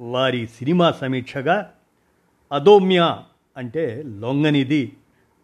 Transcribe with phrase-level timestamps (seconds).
[0.00, 1.72] వారి సినిమా సమీక్షగా
[2.52, 3.22] అదోమ్య
[3.56, 4.96] అంటే లొంగనిది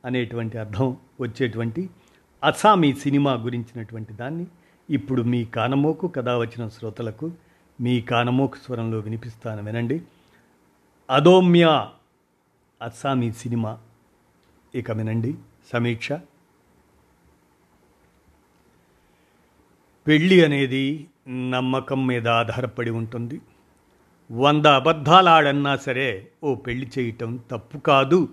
[0.04, 1.90] అనేటువంటి అర్థం వచ్చేటువంటి
[2.44, 4.46] అసామీ సినిమా గురించినటువంటి దాన్ని
[4.90, 7.32] ఇప్పుడు మీ కానమోకు కథ వచ్చిన శ్రోతలకు
[7.80, 10.02] మీ కానమోకు స్వరంలో వినిపిస్తాను వినండి.
[11.10, 11.88] అదోమ్య
[12.82, 13.78] అస్సామీ సినిమా.
[14.74, 15.34] ఇక వినండి.
[15.72, 16.12] సమీక్ష.
[20.06, 23.40] పెళ్ళి అనేది నమ్మకం మీద ఆధారపడి ఉంటుంది.
[24.30, 28.28] వంద అబద్ధాలాడన్నా సరే ఓ పెళ్ళి చేయటం తప్పు కాదు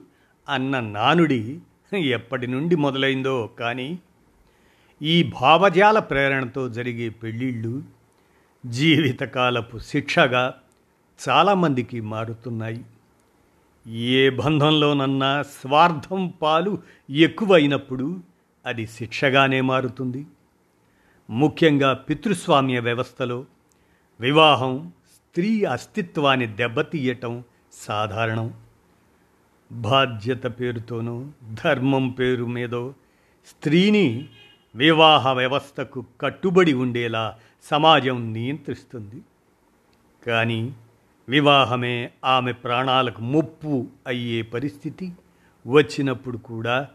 [0.49, 1.59] అన్న నానుడి
[1.95, 3.99] ఎప్పటి నుండి మొదలైందో కానీ
[5.01, 7.83] ఈ భావజాల ప్రేరణతో జరిగే పెళ్ళిళ్ళు
[8.65, 10.53] జీవితకాలపు శిక్షగా
[11.29, 12.85] చాలామందికి మారుతున్నాయి.
[13.87, 18.19] ఏ బంధంలోనన్నా స్వార్థం పాలు ఎక్కువైనప్పుడు
[18.65, 20.25] అది శిక్షగానే మారుతుంది.
[21.29, 23.45] ముఖ్యంగా పితృస్వామ్య వ్యవస్థలో
[24.19, 24.91] వివాహం
[25.33, 28.53] స్త్రీ అస్తిత్వాన్ని దెబ్బతీయటం సాధారణం.
[29.71, 31.31] బాధ్యత పేరుతోనో
[31.65, 32.93] ధర్మం పేరు మీదో
[33.47, 34.29] స్త్రీని
[34.75, 39.21] వివాహ వ్యవస్థకు కట్టుబడి ఉండేలా సమాజం నియంత్రిస్తుంది.
[40.27, 40.73] కానీ
[41.29, 45.13] వివాహమే ఆమె ప్రాణాలకు ముప్పు అయ్యే పరిస్థితి
[45.67, 46.87] వచ్చినప్పుడు కూడా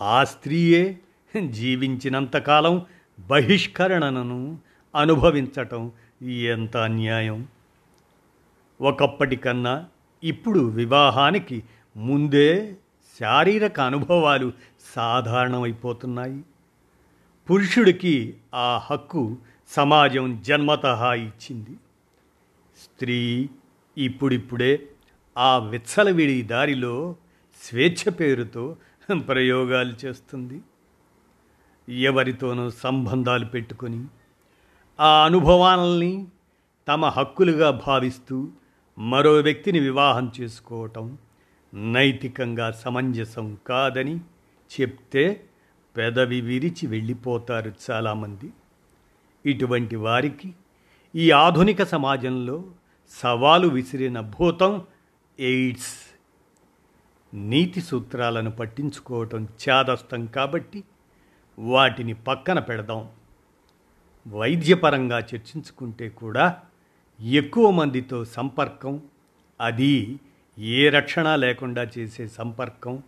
[0.00, 1.00] ఆ స్త్రీయే
[1.46, 2.86] జీవించినంతకాలం
[3.20, 4.58] బహిష్కరణను
[4.96, 7.48] అనుభవించటం ఎంత అన్యాయం.
[8.80, 9.86] ఒకప్పటికన్నా
[10.24, 11.64] ఇప్పుడు వివాహానికి
[11.96, 12.76] ముందే
[13.20, 14.52] శారీరక అనుభవాలు
[14.94, 16.44] సాధారణమైపోతున్నాయి.
[17.50, 19.36] పురుషుడికి ఆ హక్కు
[19.68, 21.76] సమాజం జన్మత ఇచ్చింది.
[22.78, 23.48] స్త్రీ
[23.98, 24.88] ఇప్పుడిప్పుడే
[25.38, 27.16] ఆ విచ్చలవిడి దారిలో
[27.62, 28.76] స్వేచ్ఛ పేరుతో
[29.28, 30.62] ప్రయోగాలు చేస్తుంది.
[31.88, 34.04] ఎవరితోనూ సంబంధాలు పెట్టుకొని
[35.00, 36.26] ఆ అనుభవాలని
[36.88, 38.48] తమ హక్కులుగా భావిస్తూ
[39.00, 41.18] మరో వ్యక్తిని వివాహం చేసుకోవటం
[41.74, 44.20] నైతికంగా సమంజసం కాదని
[44.80, 45.44] చెప్తే
[45.96, 48.52] పెదవి విరిచి వెళ్ళిపోతారు చాలామంది.
[49.46, 50.54] ఇటువంటి వారికి
[51.14, 52.64] ఈ ఆధునిక సమాజంలో
[53.10, 54.82] సవాలు విసిరిన భూతం
[55.40, 55.96] ఎయిడ్స్.
[57.34, 60.84] నీతి సూత్రాలను పట్టించుకోవటం చాదస్తం కాబట్టి
[61.58, 63.08] వాటిని పక్కన పెడదాం.
[64.28, 66.60] వైద్యపరంగా చర్చించుకుంటే కూడా
[67.22, 69.00] ఎక్కువ మందితో సంపర్కం
[69.60, 70.18] అది
[70.58, 73.02] ఏ రక్షణ లేకుండా చేసే సంపర్కం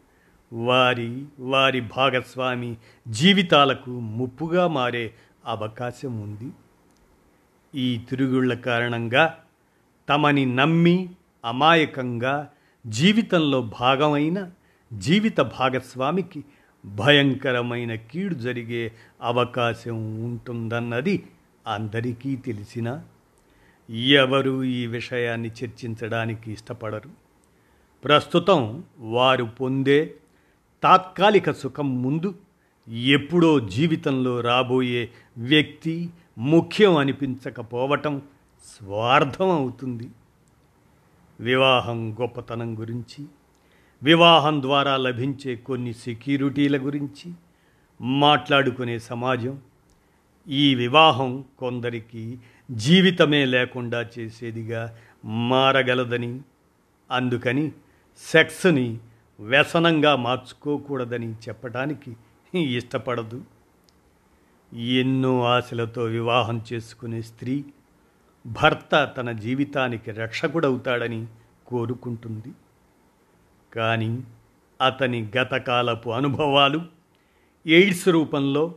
[0.52, 2.76] వారి వారి భాగస్వామి
[3.08, 5.14] జీవితాలకు ముప్పుగా మారే
[5.46, 6.52] అవకాశం ఉంది.
[7.74, 9.38] ఈ తిరుగుళ్ళ కారణంగా
[10.08, 11.10] తమని నమ్మి
[11.44, 12.50] అమాయకంగా
[12.86, 14.50] జీవితంలో భాగమైన
[14.92, 16.44] జీవిత భాగస్వామికి
[16.84, 18.92] భయంకరమైన కీడు జరిగే
[19.22, 21.22] అవకాశం ఉంటుందన్నది
[21.66, 23.02] అందరికీ తెలిసిన
[23.90, 27.10] ఎవరు ఈ విషయాన్ని చర్చించడానికి ఇష్టపడరు.
[28.04, 30.14] ప్రస్తుతం వారు పొందే
[30.82, 32.34] తాత్కాలిక సుఖం ముందు
[32.88, 38.22] ఎప్పుడో జీవితంలో రాబోయే వ్యక్తి ముఖ్యం అనిపించకపోవటం
[38.64, 40.08] స్వార్థం అవుతుంది.
[41.40, 43.26] వివాహం గొప్పతనం గురించి
[44.02, 47.32] వివాహం ద్వారా లభించే కొన్ని సెక్యూరిటీల గురించి
[48.00, 49.60] మాట్లాడుకునే సమాజం
[50.48, 52.38] ఈ వివాహం కొందరికి
[52.70, 56.40] జీవితమే లేకుండా చేసేదిగా మారగలదని
[57.10, 57.72] అందుకని
[58.18, 58.98] సెక్స్ని
[59.40, 62.16] వ్యసనంగా మార్చుకోకూడదని చెప్పడానికి
[62.58, 63.44] ఇష్టపడదు.
[64.74, 67.64] ఎన్నో ఆశలతో వివాహం చేసుకునే స్త్రీ
[68.46, 71.26] భర్త తన జీవితానికి రక్షకుడవుతాడని
[71.66, 72.54] కోరుకుంటుంది.
[73.74, 74.20] కానీ
[74.86, 76.82] అతని గతకాలపు అనుభవాలు
[77.66, 78.74] ఎయిడ్స్ రూపంలో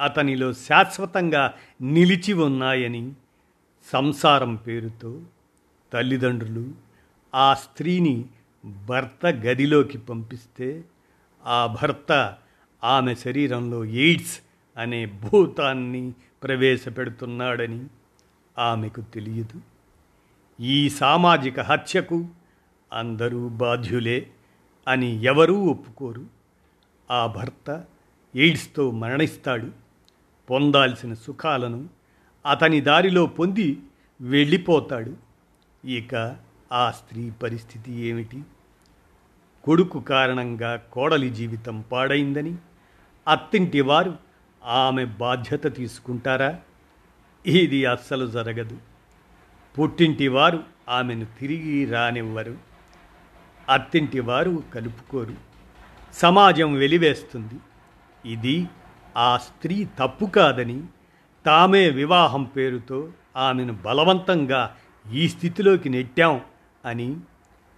[0.00, 3.12] అతనిలో శాశ్వతంగా నిలిచి ఉన్నాయని
[3.84, 5.20] సంసారం పేరుతో
[5.92, 6.72] తల్లిదండ్రులు
[7.34, 8.24] ఆ స్త్రీని
[8.86, 10.84] భర్త గదిలోకి పంపిస్తే
[11.44, 12.36] ఆ భర్త
[12.84, 14.40] ఆమె శరీరంలో ఎయిడ్స్
[14.76, 16.12] అనే భూతాన్ని
[16.42, 17.86] ప్రవేశపెడుతున్నాడని
[18.58, 19.60] ఆమెకు తెలియదు.
[20.62, 22.28] ఈ సామాజిక హత్యకు
[22.92, 24.30] అందరూ బాధ్యులే
[24.88, 26.26] అని ఎవరూ ఒప్పుకోరు.
[27.10, 27.84] ఆ భర్త
[28.36, 29.70] ఎయిడ్స్తో మరణిస్తాడు.
[30.50, 32.01] పొందాల్సిన సుఖాలను
[32.46, 33.78] అతని దారిలో పొంది
[34.20, 35.16] వెళ్ళిపోతాడు.
[35.86, 36.36] ఇక
[36.72, 38.42] ఆ స్త్రీ పరిస్థితి ఏమిటి?
[39.64, 42.56] కొడుకు కారణంగా కోడలి జీవితం పాడైందని
[43.28, 44.16] అత్తింటి వారు
[44.64, 46.58] ఆమె బాధ్యత తీసుకుంటారా?
[47.46, 48.78] ఇది అస్సలు జరగదు.
[49.78, 52.56] పుట్టింటి వారు ఆమెను తిరిగి రానివ్వరు.
[53.68, 55.34] అత్తింటి వారు కలుపుకోరు.
[56.12, 57.54] సమాజం వెలివేస్తుంది.
[58.32, 58.68] ఇది
[59.16, 60.82] ఆ స్త్రీ తప్పు కాదని
[61.46, 64.76] తామే వివాహం పేరుతో ఆమెను బలవంతంగా
[65.12, 66.40] ఈ స్థితిలోకి నెట్టాం
[66.84, 67.16] అని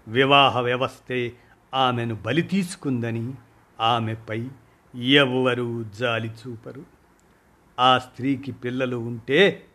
[0.08, 1.32] వివాహ వ్యవస్థే
[1.74, 3.34] ఆమెను బలి తీసుకుందని
[3.80, 4.48] ఆమెపై
[4.94, 6.84] ఎవ్వరూ జాలి చూపరు.
[7.78, 9.66] ఆ స్త్రీకి పిల్లలు ఉంటే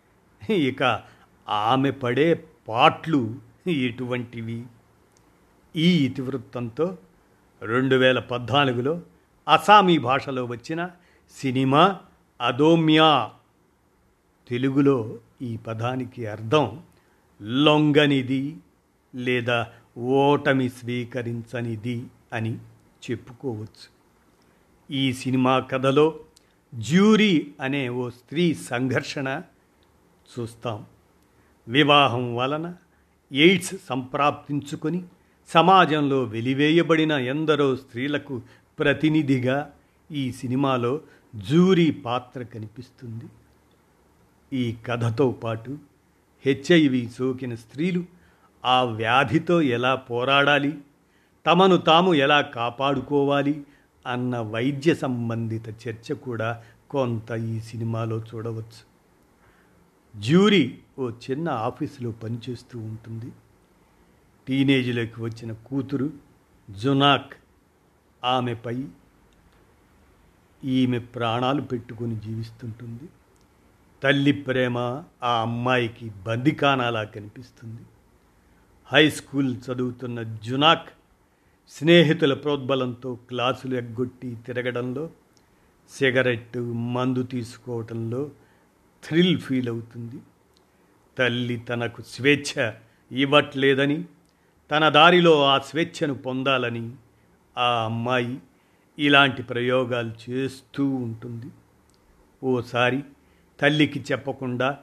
[0.52, 1.02] ఇక
[1.50, 3.36] ఆమె పడే పాట్లు
[3.68, 4.64] ఎటువంటివి
[5.76, 6.98] ఈ ఇతివృత్తంతో
[7.64, 9.02] రెండు వేల పద్నాలుగులో
[9.48, 10.90] అసామీ భాషలో వచ్చిన
[11.38, 12.00] సినిమా
[12.42, 13.32] అదోమ్యా
[14.50, 16.84] తెలుగులో ఈ పదానికి అర్థం
[17.42, 18.58] లొంగనిది
[19.16, 19.68] లేదా
[19.98, 22.58] ఓటమి స్వీకరించనిది అని
[23.12, 23.88] చెప్పుకోవచ్చు.
[24.92, 26.20] ఈ సినిమా కథలో
[26.76, 29.42] జ్యూరీ అనే ఓ స్త్రీ సంఘర్షణ
[30.40, 30.86] చూస్తాం.
[31.68, 32.76] వివాహం వలన
[33.32, 35.04] ఎయిడ్స్ సంప్రాప్తించుకొని
[35.48, 38.42] సమాజంలో వెలివేయబడిన ఎందరో స్త్రీలకు
[38.80, 39.74] ప్రతినిధిగా
[40.12, 41.02] ఈ సినిమాలో
[41.36, 43.26] జూరీ పాత్ర కనిపిస్తుంది.
[44.54, 45.78] ఈ కథతో పాటు
[46.46, 48.06] హెచ్ఐవి సోకిన స్త్రీలు
[48.66, 50.78] ఆ వ్యాధితో ఎలా పోరాడాలి
[51.46, 53.66] తమను తాము ఎలా కాపాడుకోవాలి
[54.08, 58.82] అన్న వైద్య సంబంధిత చర్చ కూడా కొంత ఈ సినిమాలో చూడవచ్చు.
[60.20, 63.32] జ్యూరీ ఓ చిన్న ఆఫీసులో పనిచేస్తూ ఉంటుంది.
[64.48, 66.14] టీనేజ్లోకి వచ్చిన కూతురు
[66.72, 67.34] జునాక్
[68.24, 68.86] ఆమెపై
[70.64, 73.10] ఈమె ప్రాణాలు పెట్టుకొని జీవిస్తుంటుంది.
[74.04, 77.82] తల్లి ప్రేమ ఆ అమ్మాయికి బందికానాలా కనిపిస్తుంది.
[78.86, 80.90] హై స్కూల్ చదువుతున్న జునాక్
[81.70, 85.10] స్నేహితుల ప్రోద్బలంతో క్లాసులు ఎగ్గొట్టి తిరగడంలో
[85.90, 88.30] సిగరెట్ మందు తీసుకోవడంలో
[89.04, 90.20] థ్రిల్ ఫీల్ అవుతుంది.
[91.18, 92.72] తల్లి తనకు స్వేచ్ఛ
[93.12, 94.06] ఇవ్వట్లేదని
[94.72, 96.92] తన దారిలో ఆ స్వేచ్ఛను పొందాలని
[97.58, 98.40] ఆ అమ్మాయి
[99.00, 101.50] ఇలాంటి ప్రయోగాలు చేస్తూ ఉంటుంది.
[102.44, 103.04] ఓసారి
[103.62, 104.78] తల్లికి చెప్పకుండా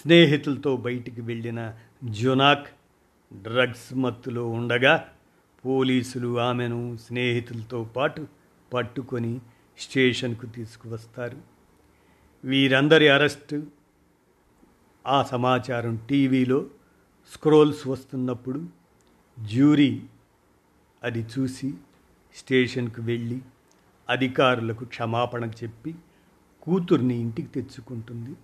[0.00, 1.74] స్నేహితులతో బయటికి వెళ్ళిన
[2.04, 2.66] జునాక్
[3.32, 5.08] డ్రగ్స్ మత్తులో ఉండగా
[5.64, 8.26] పోలీసులు ఆమెను స్నేహితులతో పాటు
[8.72, 9.40] పట్టుకొని
[9.78, 11.38] స్టేషన్కు తీసుకువస్తారు.
[12.44, 13.66] వీరందరి అరెస్టు
[15.06, 16.66] ఆ సమాచారం టీవీలో
[17.32, 18.64] స్క్రోల్స్ వస్తున్నప్పుడు
[19.38, 20.02] జ్యూరీ
[21.02, 21.74] అది చూసి
[22.34, 23.42] స్టేషన్కు వెళ్ళి
[24.08, 25.94] అధికారులకు క్షమాపణ చెప్పి
[26.66, 28.36] కూతుర్ని ఇంటికి తెచ్చుకుంటుంది.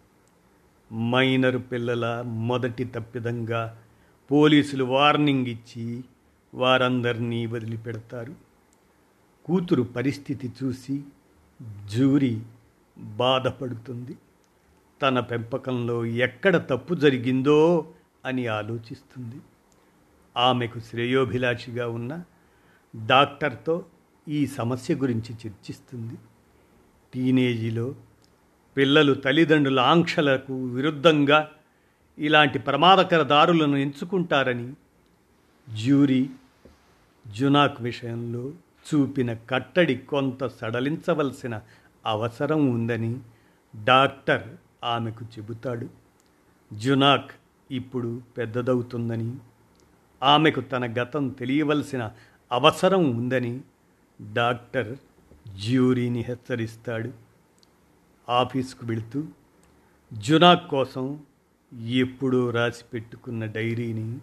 [0.95, 3.83] మైనర్ పిల్లల మొదటి తప్పిదంగా
[4.31, 6.05] పోలీసులు వార్నింగ్ ఇచ్చి
[6.55, 8.35] వారందరినీ వదిలిపెడతారు.
[9.45, 11.03] కూతురు పరిస్థితి చూసి
[11.91, 12.43] జూరీ
[12.99, 14.17] బాధపడుతుంది.
[15.03, 17.87] తన పెంపకంలో ఎక్కడ తప్పు జరిగిందో
[18.25, 19.41] అని ఆలోచిస్తుంది.
[20.37, 22.25] ఆమెకు శ్రేయోభిలాషిగా ఉన్న
[23.07, 23.85] డాక్టర్తో
[24.29, 26.15] ఈ సమస్య గురించి చర్చిస్తుంది.
[27.15, 27.95] టీనేజీలో
[28.77, 31.51] పిల్లలు తల్లిదండ్రుల ఆంక్షలకు విరుద్ధంగా
[32.19, 34.73] ఇలాంటి ప్రమాదకర దారులను ఎంచుకుంటారని
[35.71, 36.31] జ్యూరీ
[37.27, 38.53] జునాక్ విషయంలో
[38.89, 41.61] చూపిన కట్టడి కొంత సడలించవలసిన
[42.07, 43.17] అవసరం ఉందని
[43.85, 44.43] డాక్టర్
[44.85, 45.89] ఆమెకు చెబుతాడు.
[46.73, 47.31] జునాక్
[47.71, 49.35] ఇప్పుడు పెద్దదవుతుందని
[50.23, 52.11] ఆమెకు తన గతం తెలియవలసిన
[52.53, 53.61] అవసరం ఉందని
[54.33, 54.97] డాక్టర్
[55.57, 57.32] జ్యూరీని హెచ్చరిస్తాడు.
[58.29, 59.25] ఆఫీస్కు వెళుతూ
[60.13, 61.25] జునాక్ కోసం
[61.73, 64.19] ఎప్పుడో రాసి పెట్టుకున్న డైరీని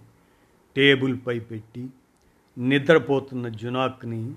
[0.76, 1.88] టేబుల్పై పెట్టి
[2.58, 4.36] నిద్రపోతున్న జునాక్ని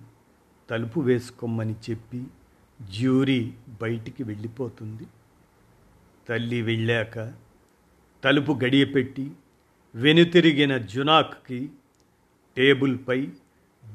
[0.70, 2.24] తలుపు వేసుకోమని చెప్పి
[2.82, 5.06] జ్యూరీ బయటికి వెళ్ళిపోతుంది.
[6.28, 7.34] తల్లి వెళ్ళాక
[8.24, 9.30] తలుపు గడియపెట్టి
[9.94, 11.70] వెనుతిరిగిన జునాక్కి
[12.56, 13.28] టేబుల్పై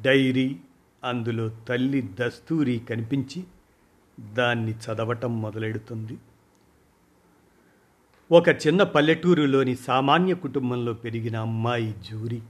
[0.01, 0.59] డైరీ
[1.03, 3.43] అందులో తల్లి దస్తూరి కనిపించి
[4.19, 6.17] దాన్ని చదవటం మొదలెడుతుంది.
[8.31, 12.41] ఒక చిన్న పల్లెటూరులోని సామాన్య కుటుంబంలో పెరిగిన అమ్మాయి జూరి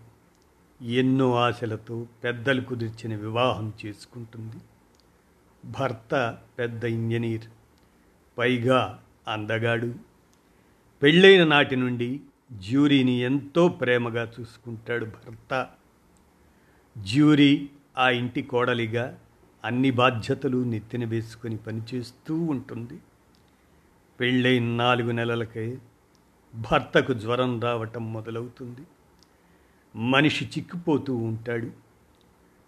[0.81, 4.55] ఎన్నో ఆశలతో పెద్దలు కుదిర్చిన వివాహం చేసుకుంటుంది.
[5.65, 7.45] భర్త పెద్ద ఇంజనీర్
[8.37, 9.93] పైగా అందగాడు.
[11.01, 12.21] పెళ్ళైన నాటి నుండి
[12.51, 15.67] జ్యూరీని ఎంతో ప్రేమగా చూసుకుంటాడు భర్త.
[16.97, 19.19] జ్యూరీ ఆ ఇంటి కోడలిగా
[19.65, 22.99] అన్ని బాధ్యతలు నెత్తిన వేసుకొని పనిచేస్తూ ఉంటుంది.
[24.19, 25.77] పెళ్ళైన నాలుగు నెలలకే
[26.55, 28.87] భర్తకు జ్వరం రావటం మొదలవుతుంది.
[29.95, 31.71] మనిషి చిక్కిపోతూ ఉంటాడు.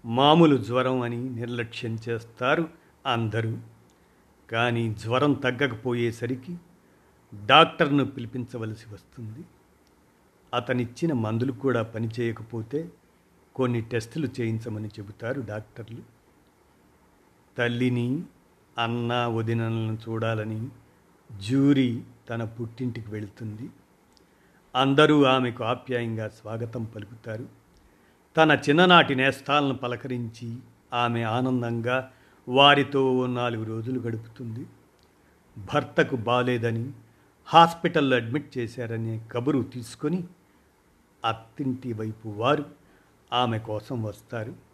[0.05, 2.69] మామూలు జ్వరం అని నిర్లక్ష్యం చేస్తారు
[3.05, 3.57] అందరూ.
[4.51, 6.57] కానీ జ్వరం తగ్గకపోయేసరికి
[7.45, 9.45] డాక్టర్ను పిలిపించవలసి వస్తుంది.
[10.53, 12.91] అతనిచ్చిన మందులు కూడా పనిచేయకపోతే
[13.55, 16.18] కొన్ని టెస్టులు చేయించమని చెబుతారు డాక్టర్లు.
[17.59, 18.23] తల్లిని
[18.77, 20.67] అన్న వదినలను చూడాలని
[21.31, 23.69] జూరీ తన పుట్టింటికి వెళుతుంది.
[24.75, 27.45] అందరూ ఆమెకు ఆప్యాయంగా స్వాగతం పలుకుతారు.
[28.37, 30.57] తన చిన్ననాటి నేస్తాలను పలకరించి
[30.93, 32.11] ఆమె ఆనందంగా
[32.47, 34.65] వారితో నాలుగు రోజులు గడుపుతుంది.
[35.57, 36.91] భర్తకు బాలేదని
[37.47, 40.23] హాస్పిటల్లో అడ్మిట్ చేశారనే కబురు తీసుకొని
[41.25, 42.65] అత్తింటి వైపు వారు
[43.33, 44.68] ఆమె కోసం వస్తారు.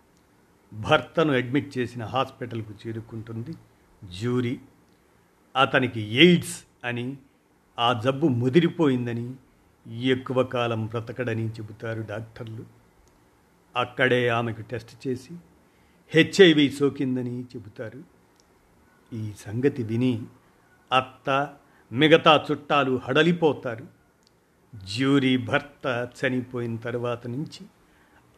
[0.73, 3.53] భర్తను అడ్మిట్ చేసిన హాస్పిటల్కు చేరుకుంటుంది
[4.09, 4.59] జ్యూరీ.
[5.55, 7.17] అతనికి ఎయిడ్స్ అని
[7.79, 9.33] ఆ జబ్బు ముదిరిపోయిందని
[9.89, 12.65] ఎక్కువ కాలం బ్రతకడని చెబుతారు డాక్టర్లు.
[13.75, 15.33] అక్కడే ఆమెకు టెస్ట్ చేసి
[16.15, 18.03] హెచ్ఐవి సోకిందని చెబుతారు.
[19.13, 20.23] ఈ సంగతి విని
[20.91, 21.53] అత్త
[21.91, 23.87] మిగతా చుట్టాలు హడలిపోతారు.
[24.83, 27.65] జ్యూరీ భర్త చనిపోయిన తర్వాత నుంచి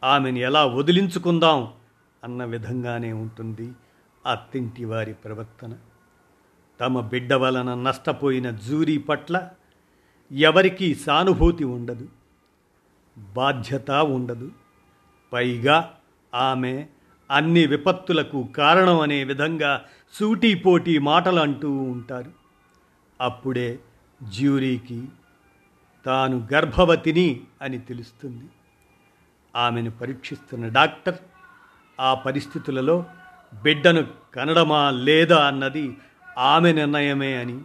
[0.04, 1.74] ఆమెను ఎలా వదిలించుకుందాం
[2.24, 3.72] అన్న విధంగానే ఉంటుంది
[4.26, 5.74] అత్తింటి వారి ప్రవర్తన.
[6.80, 9.50] తమ బిడ్డ వలన నష్టపోయిన జూరీ పట్ల
[10.32, 12.08] ఎవరికీ సానుభూతి ఉండదు
[13.18, 14.52] బాధ్యత ఉండదు.
[15.32, 15.94] పైగా
[16.34, 16.86] ఆమె
[17.30, 19.84] అన్ని విపత్తులకు కారణం అనే విధంగా
[20.14, 22.32] సూటీపోటీ మాటలు అంటూ ఉంటారు.
[23.20, 23.78] అప్పుడే
[24.22, 25.04] జ్యూరీకి
[26.06, 28.44] తాను గర్భవతిని అని తెలుస్తుంది.
[29.56, 31.16] ఆమెను పరీక్షిస్తున్న డాక్టర్
[32.00, 33.04] ఆ పరిస్థితులలో
[33.54, 34.02] బిడ్డను
[34.34, 35.96] కనడమా లేదా అన్నది
[36.38, 37.60] ఆమె నిర్ణయమే అని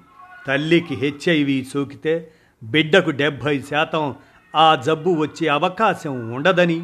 [0.48, 2.32] తల్లికి హెచ్ఐవి సోకితే
[2.64, 4.16] బిడ్డకు డెబ్భై శాతం
[4.56, 6.84] ఆ జబ్బు వచ్చే అవకాశం ఉండదని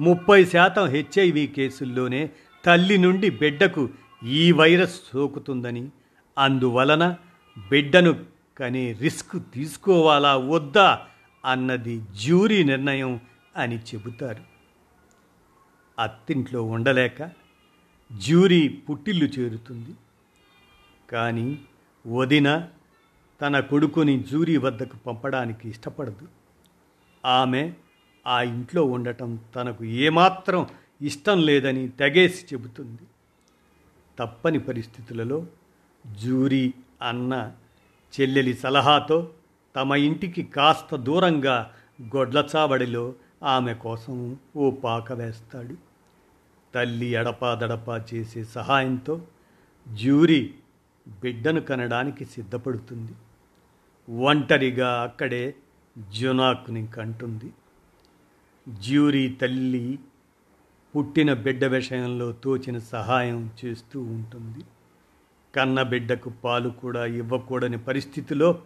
[0.00, 2.30] ముప్పై శాతం హెచ్ఐవి కేసుల్లోనే
[2.66, 3.88] తల్లి నుండి బిడ్డకు
[4.24, 5.88] ఈ వైరస్ సోకుతుందని
[6.38, 7.16] అందువలన
[7.70, 8.12] బిడ్డను
[8.58, 11.00] కనే రిస్క్ తీసుకోవాలా వద్దా
[11.46, 13.20] అన్నది జ్యూరీ నిర్ణయం
[13.56, 14.51] అని చెబుతారు.
[15.98, 17.30] అత్తింట్లో ఉండలేక
[18.12, 19.94] జ్యూరీ పుట్టిల్లు చేరుతుంది.
[21.10, 21.58] కానీ
[22.06, 22.68] వదిన
[23.40, 26.28] తన కొడుకుని జ్యూరీ వద్దకు పంపడానికి ఇష్టపడదు.
[27.24, 27.72] ఆమె
[28.26, 30.66] ఆ ఇంట్లో ఉండటం తనకు ఏమాత్రం
[31.02, 33.02] ఇష్టం లేదని తెగేసి చెబుతుంది.
[34.18, 35.46] తప్పని పరిస్థితులలో
[36.06, 37.52] జూరీ అన్న
[38.20, 39.30] చెల్లెలి సలహాతో
[39.76, 45.74] తమ ఇంటికి కాస్త దూరంగా గొడ్లచావడిలో ఆమె కోసం ఓ పాక వేస్తాడు.
[46.74, 49.20] తల్లి ఎడపాదడపా చేసే సహాయంతో
[49.88, 50.54] జ్యూరీ
[51.08, 53.14] బిడ్డను కనడానికి సిద్ధపడుతుంది.
[54.08, 55.54] ఒంటరిగా అక్కడే
[55.98, 57.52] జునాక్ని కంటుంది.
[58.68, 59.98] జ్యూరీ తల్లి
[60.96, 64.64] పుట్టిన బిడ్డ విషయంలో తోచిన సహాయం చేస్తూ ఉంటుంది.
[65.56, 68.62] కన్న బిడ్డకు పాలు కూడా ఇవ్వకూడని పరిస్థితిలో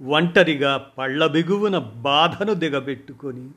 [0.00, 3.50] ఒంటరిగా పళ్ళ బిగువున బాధను దిగబెట్టుకొని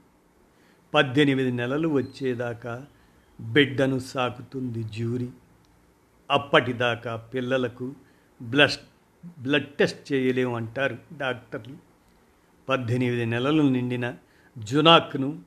[0.93, 2.85] పద్దెనిమిది నెలలు వచ్చేదాకా
[3.41, 5.29] బిడ్డను సాకుతుంది జ్యూరీ.
[6.31, 7.93] అప్పటిదాకా పిల్లలకు
[8.41, 8.71] బ్లడ్
[9.39, 11.75] బ్లడ్ టెస్ట్ చేయలేము అంటారు డాక్టర్లు.
[12.69, 14.13] పద్దెనిమిది నెలలు నిండిన
[14.57, 15.39] జునాక్ను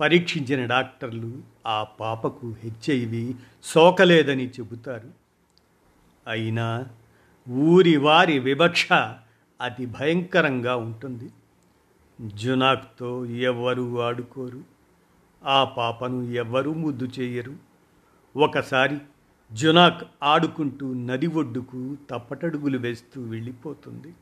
[0.00, 5.10] పరీక్షించిన డాక్టర్లు ఆ పాపకు హెచ్ఐవి సోకలేదని చెబుతారు.
[6.26, 6.86] అయినా
[7.50, 8.88] ఊరి వారి వివక్ష
[9.60, 11.30] అతి భయంకరంగా ఉంటుంది.
[12.20, 14.64] జునాక్తో ఎవ్వరూ ఆడుకోరు?
[15.44, 17.56] ఆ పాపను ఎవ్వరూ ముద్దు చేయరు?
[18.36, 18.98] ఒకసారి
[19.52, 24.14] జునాక్ ఆడుకుంటూ నది ఒడ్డుకు తప్పటడుగులు వేస్తూ వెళ్ళిపోతుంది.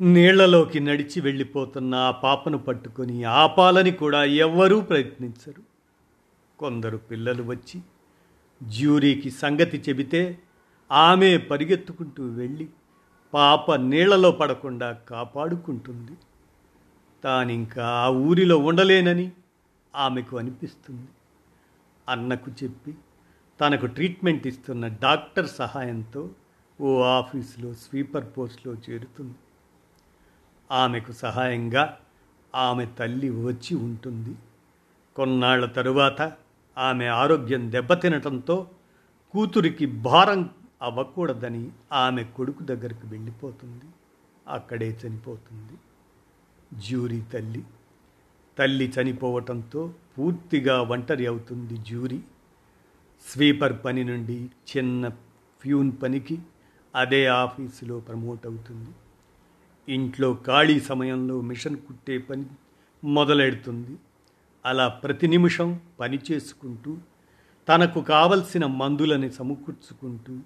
[0.00, 5.62] నీళ్ళలోకి నడిచి వెళ్ళిపోతున్న ఆ పాపను పట్టుకొని ఆపాలని కూడా ఎవ్వరూ ప్రయత్నించరు.
[6.58, 7.80] కొందరు పిల్లలు వచ్చి
[8.62, 10.38] జ్యూరీకి సంగతి చెబితే
[10.90, 12.68] ఆమె పరిగెత్తుకుంటూ వెళ్ళి
[13.34, 16.12] పాప నీళ్ళలో పడకుండా కాపాడుకుంటుంది.
[17.24, 19.32] తానింకా ఆ ఊరిలో ఉండలేనని
[19.96, 21.08] ఆమెకు అనిపిస్తుంది.
[22.08, 22.94] అన్నకు చెప్పి
[23.60, 26.30] తనకు ట్రీట్మెంట్ ఇస్తున్న డాక్టర్ సహాయంతో
[26.80, 29.34] ఓ ఆఫీసులో స్వీపర్ పోస్ట్లో చేరుతుంది.
[30.70, 31.98] ఆమెకు సహాయంగా
[32.54, 34.36] ఆమె తల్లి వచ్చి ఉంటుంది.
[35.16, 36.32] కొన్నాళ్ళ తరువాత
[36.78, 38.70] ఆమె ఆరోగ్యం దెబ్బతినటంతో
[39.30, 40.50] కూతురికి భారం
[40.82, 43.84] అవ్వకూడదని ఆమె కొడుకు దగ్గరికి వెళ్ళిపోతుంది.
[44.48, 45.78] అక్కడే చనిపోతుంది.
[46.74, 47.62] జ్యూరీ తల్లి.
[48.58, 52.20] తల్లి చనిపోవటంతో పూర్తిగా ఒంటరి అవుతుంది జ్యూరీ.
[53.26, 55.08] స్వీపర్ పని నుండి చిన్న
[55.60, 56.38] ఫ్యూన్ పనికి
[56.94, 58.90] అదే ఆఫీసులో ప్రమోట్ అవుతుంది.
[59.88, 62.46] ఇంట్లో ఖాళీ సమయంలో మిషన్ కుట్టే పని
[63.04, 63.96] మొదలెడుతుంది.
[64.66, 66.98] అలా ప్రతి నిమిషం పని చేసుకుంటూ
[67.68, 70.38] తనకు కావలసిన మందులని సమకూర్చుకుంటూ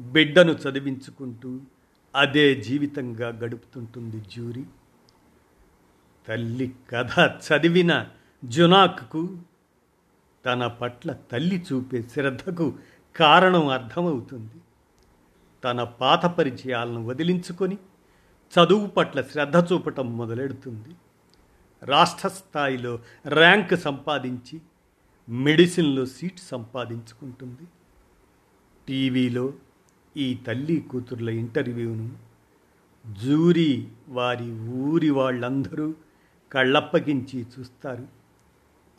[0.00, 1.60] బిడ్డను చదివించుకుంటూ
[2.16, 4.64] అదే జీవితంగా గడుపుతుంటుంది జ్యూరీ.
[6.26, 7.10] తల్లి కథ
[7.46, 7.92] చదివిన
[8.44, 9.38] జునాక్కు
[10.44, 12.66] తన పట్ల తల్లి చూపే శ్రద్ధకు
[13.16, 14.58] కారణం అర్థమవుతుంది.
[15.64, 17.78] తన పాత పరిచయాలను వదిలించుకొని
[18.52, 20.92] చదువు పట్ల శ్రద్ధ చూపటం మొదలెడుతుంది.
[21.82, 24.60] రాష్ట్ర స్థాయిలో ర్యాంక్ సంపాదించి
[25.28, 27.66] మెడిసిన్లో సీట్ సంపాదించుకుంటుంది.
[28.88, 29.52] టీవీలో
[30.16, 32.08] ఈ తల్లి కూతుర్ల ఇంటర్వ్యూను
[33.06, 35.94] జూరీ వారి ఊరి వాళ్ళందరూ
[36.52, 38.08] కళ్ళప్పగించి చూస్తారు.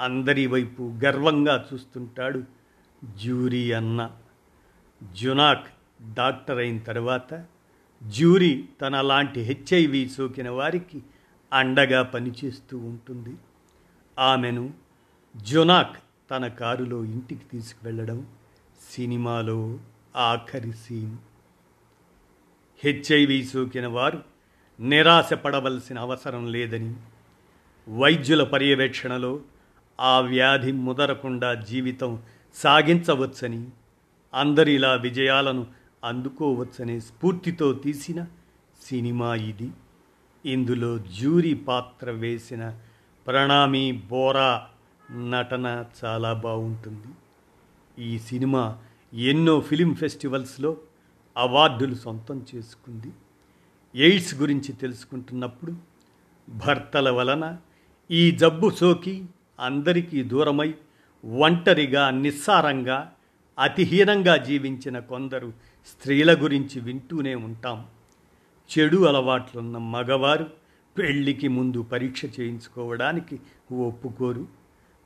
[0.02, 2.44] అందరి వైపు గర్వంగా చూస్తుంటాడు
[3.16, 4.12] జ్యూరీ అన్న.
[5.14, 5.68] జునాక్
[6.14, 7.46] డాక్టర్ అయిన తర్వాత
[8.04, 11.04] జ్యూరీ తన లాంటి హెచ్ఐవి సోకిన వారికి
[11.54, 13.36] అండగా పనిచేస్తూ ఉంటుంది.
[14.20, 14.74] ఆమెను
[15.38, 15.98] జునాక్
[16.32, 18.28] తన కారులో ఇంటికి తీసుకువెళ్ళడం
[18.92, 19.80] సినిమాలో
[20.16, 21.18] ఆఖరి సీన్.
[22.84, 24.24] హెచ్ఐవి సోకిన వారు
[24.80, 26.96] నిరాశపడవలసిన అవసరం లేదని
[27.90, 29.40] వైద్యుల పర్యవేక్షణలో
[30.00, 32.22] ఆ వ్యాధి ముదరకుండా జీవితం
[32.56, 33.68] సాగించవచ్చని
[34.34, 35.68] అందరిలా విజయాలను
[36.04, 38.26] అందుకోవచ్చనే స్ఫూర్తితో తీసిన
[38.82, 39.72] సినిమా ఇది.
[40.46, 42.80] ఇందులో జ్యూరీ పాత్ర వేసిన
[43.28, 44.68] ప్రణామి బోరా
[45.12, 47.08] నటన చాలా బాగుంటుంది.
[48.06, 48.78] ఈ సినిమా
[49.14, 50.78] ఎన్నో ఫిలిం ఫెస్టివల్స్లో
[51.38, 53.12] అవార్డులు సొంతం చేసుకుంది.
[53.96, 55.74] ఎయిడ్స్ గురించి తెలుసుకుంటున్నప్పుడు
[56.50, 57.58] భర్తల వలన
[58.12, 59.26] ఈ జబ్బు సోకి
[59.60, 60.74] అందరికీ దూరమై
[61.26, 63.14] ఒంటరిగా నిస్సారంగా
[63.60, 65.54] అతిహీనంగా జీవించిన కొందరు
[65.88, 67.86] స్త్రీల గురించి వింటూనే ఉంటాం.
[68.72, 70.50] చెడు అలవాట్లున్న మగవారు
[70.98, 73.40] పెళ్ళికి ముందు పరీక్ష చేయించుకోవడానికి
[73.74, 74.48] ఒప్పుకోరు.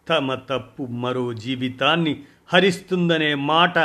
[0.10, 3.78] తమ తప్పు మరో జీవితాన్ని హరిస్తుందనే మాట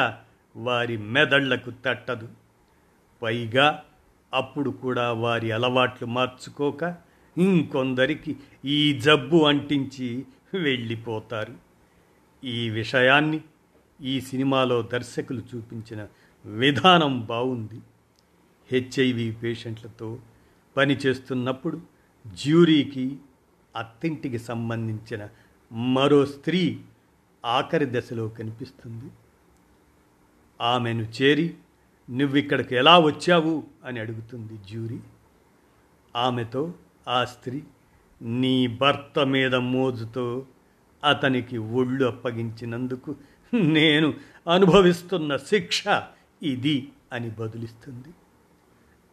[0.57, 2.29] వారి మెదళ్ళకు తట్టదు.
[3.23, 3.83] పైగా
[4.35, 7.08] అప్పుడు కూడా వారి అలవాట్లు మార్చుకోక
[7.39, 11.55] ఇంకొందరికి ఈ జబ్బు అంటించి వెళ్ళిపోతారు.
[12.45, 13.41] ఈ విషయాన్ని
[14.03, 16.07] ఈ సినిమాలో దర్శకులు చూపించిన
[16.47, 17.81] విధానం బాగుంది.
[18.73, 20.19] హెచ్ఐవి పేషెంట్లతో
[20.77, 21.81] పనిచేస్తున్నప్పుడు
[22.35, 23.19] జ్యూరీకి
[23.77, 25.29] అత్తింటికి సంబంధించిన
[25.73, 26.81] మరో స్త్రీ
[27.45, 29.11] ఆఖరి దశలో కనిపిస్తుంది.
[30.61, 31.55] ఆమెను చేరి
[32.11, 33.63] నువ్విక్కడికి ఎలా వచ్చావు?
[33.85, 35.01] అని అడుగుతుంది జ్యూరీ.
[36.17, 36.75] ఆమెతో
[37.09, 37.63] ఆ స్త్రీ
[38.23, 40.47] నీ భర్త మీద మోజుతో
[41.05, 43.17] అతనికి ఒళ్ళు అప్పగించినందుకు
[43.55, 44.15] నేను
[44.53, 45.85] అనుభవిస్తున్న శిక్ష
[46.43, 48.09] ఇది అని బదులిస్తుంది.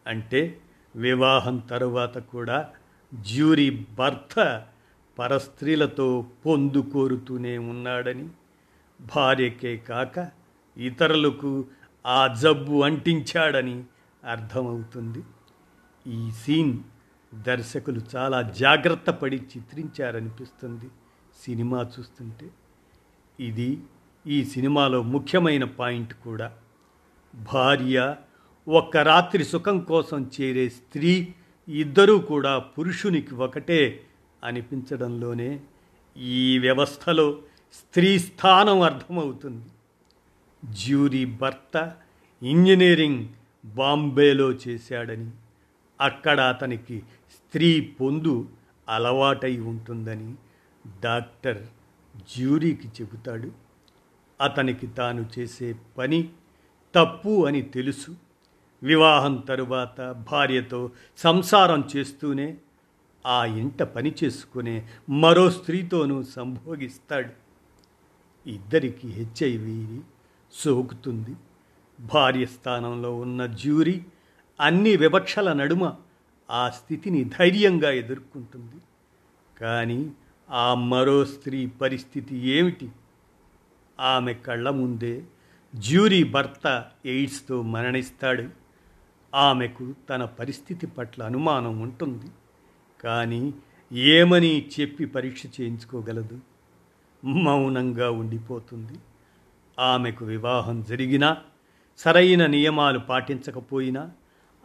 [0.06, 0.58] అంటే
[0.96, 2.70] వివాహం తరువాత కూడా
[3.14, 4.66] జ్యూరీ భర్త
[5.18, 8.28] పరస్త్రీలతో పొందుకోరుతూనే ఉన్నాడని
[9.16, 10.30] భార్యకే కాక
[10.76, 11.64] ఇతరులకు
[12.06, 13.84] ఆ జబ్బు అంటించాడని
[14.24, 15.22] అర్థమవుతుంది.
[16.06, 16.78] ఈ సీన్
[17.42, 20.90] దర్శకులు చాలా జాగ్రత్త పడి చిత్రించారనిపిస్తుంది
[21.44, 22.46] సినిమా చూస్తుంటే.
[23.40, 23.78] ఇది
[24.26, 26.52] ఈ సినిమాలో ముఖ్యమైన పాయింట్ కూడా.
[27.34, 28.16] భార్య
[28.68, 31.34] ఒక్క రాత్రి సుఖం కోసం చేరే స్త్రీ
[31.68, 34.06] ఇద్దరూ కూడా పురుషునికి ఒకటే
[34.44, 35.60] అనిపించడంలోనే
[36.16, 37.38] ఈ వ్యవస్థలో
[37.74, 39.66] స్త్రీ స్థానం అర్థమవుతుంది.
[40.72, 41.94] జ్యూరీ భర్త
[42.42, 43.28] ఇంజనీరింగ్
[43.64, 45.30] బాంబేలో చేశాడని.
[46.00, 48.48] అక్కడ అతనికి స్త్రీ పొందు
[48.88, 50.34] అలవాటై ఉంటుందని
[51.00, 51.66] డాక్టర్
[52.16, 53.50] జ్యూరీకి చెబుతాడు.
[54.40, 56.28] అతనికి తాను చేసే పని
[56.94, 58.16] తప్పు అని తెలుసు.
[58.82, 62.56] వివాహం తరువాత భార్యతో సంసారం చేస్తూనే
[63.26, 67.30] ఆ ఇంట పని చేసుకునే మరో స్త్రీతోనూ సంభోగిస్తాడు.
[68.48, 70.00] ఇద్దరికి హెచ్ఐవి
[70.52, 71.36] సోకుతుంది.
[72.00, 74.04] భార్య స్థానంలో ఉన్న జ్యూరీ
[74.60, 75.94] అన్ని వివక్షల నడుమ
[76.50, 78.76] ఆ స్థితిని ధైర్యంగా ఎదుర్కొంటుంది.
[79.60, 80.12] కానీ
[80.50, 82.90] ఆ మరో స్త్రీ పరిస్థితి ఏమిటి?
[84.00, 85.24] ఆమె కళ్ళ ముందే
[85.74, 88.48] జ్యూరీ భర్త ఎయిడ్స్తో మరణిస్తాడు.
[89.34, 92.26] ఆమెకు తన పరిస్థితి పట్ల అనుమానం ఉంటుంది.
[93.04, 93.54] కానీ
[93.92, 96.40] ఏమని చెప్పి పరీక్ష చేయించుకోగలదు?
[97.24, 98.98] మౌనంగా ఉండిపోతుంది.
[99.78, 101.36] ఆమెకు వివాహం జరిగినా
[101.98, 104.10] సరైన నియమాలు పాటించకపోయినా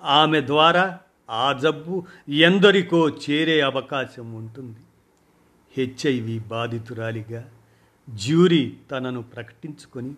[0.04, 1.00] ఆమె ద్వారా
[1.32, 4.80] ఆ జబ్బు ఎందరికో చేరే అవకాశం ఉంటుంది.
[5.78, 7.52] హెచ్ఐవి బాధితురాలిగా
[8.10, 10.14] జ్యూరీ తనను ప్రకటించుకొని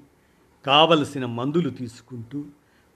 [0.66, 2.46] కావలసిన మందులు తీసుకుంటూ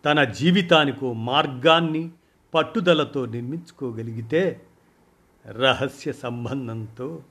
[0.06, 2.10] తన జీవితానికో మార్గాన్ని
[2.54, 4.62] పట్టుదలతో నిర్మించుకోగలిగితే
[5.46, 7.24] రహస్య సంబంధంతో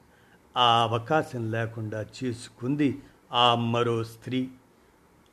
[0.56, 2.98] ఆ అవకాశం లేకుండా చేసుకుంది
[3.32, 4.48] ఆ మరో స్త్రీ.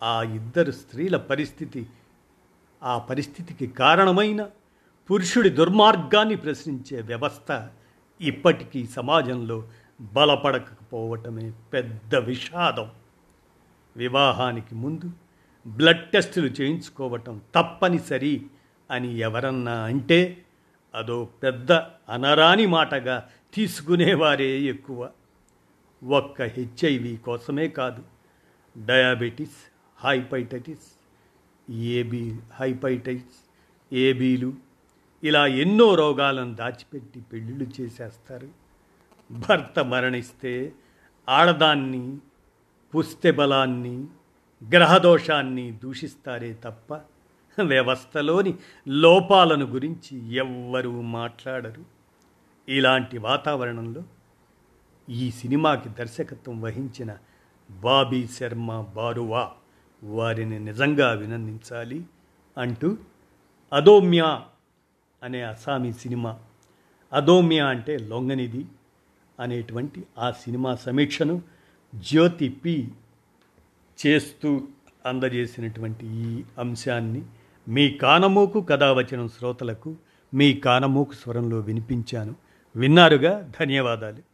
[0.03, 1.85] ఆ ఇద్దరు స్త్రీల పరిస్థితి
[2.83, 4.49] ఆ పరిస్థితికి కారణమైన
[5.09, 7.69] పురుషుడి దుర్మార్గాన్ని ప్రశ్నించే వ్యవస్థ
[8.21, 9.69] ఇప్పటికీ సమాజంలో
[10.01, 12.91] బలపడకపోవటమే పెద్ద విషాదం.
[13.97, 15.11] వివాహానికి ముందు
[15.67, 18.45] బ్లడ్ టెస్టులు చేయించుకోవటం తప్పనిసరి
[18.91, 20.45] అని ఎవరన్నా అంటే
[20.95, 21.71] అదో పెద్ద
[22.09, 25.09] అనరాని మాటగా తీసుకునేవారే ఎక్కువ.
[26.03, 28.03] ఒక్క హెచ్ఐవి కోసమే కాదు
[28.85, 30.99] డయాబెటీస్ హైపైటైటిస్
[31.71, 33.49] ఏబీ హైపైటైటిస్
[33.93, 34.53] ఏబీలు
[35.23, 38.49] ఇలా ఎన్నో రోగాలను దాచిపెట్టి పెళ్ళిళ్ళు చేసేస్తారు.
[39.31, 40.73] భర్త మరణిస్తే
[41.29, 42.17] ఆడదాన్ని
[42.95, 44.07] పుస్తె బలాన్ని
[44.69, 46.93] గ్రహదోషాన్ని దూషిస్తారే తప్ప
[47.61, 48.53] వ్యవస్థలోని
[48.87, 51.85] లోపాలను గురించి ఎవ్వరూ మాట్లాడరు.
[52.69, 54.03] ఇలాంటి వాతావరణంలో
[55.09, 57.17] ఈ సినిమాకి దర్శకత్వం వహించిన
[57.71, 59.51] బాబీ శర్మ బారువా
[60.03, 62.05] వారిని నిజంగా అభినందించాలి
[62.57, 62.97] అంటూ
[63.73, 64.41] అదోమ్య
[65.23, 66.39] అనే అసామీ సినిమా.
[67.13, 68.65] అదోమియా అంటే లొంగనిది
[69.39, 71.41] అనేటువంటి ఆ సినిమా సమీక్షను
[71.95, 72.87] జ్యోతి పి
[74.07, 74.67] చేస్తూ
[75.05, 77.21] అందజేసినటువంటి ఈ అంశాన్ని
[77.67, 79.95] మీ కానమూకు కథావచనం శ్రోతలకు
[80.33, 82.35] మీ కానమూకు స్వరంలో వినిపించాను.
[82.75, 83.51] విన్నారుగా?
[83.59, 84.32] ధన్యవాదాలు.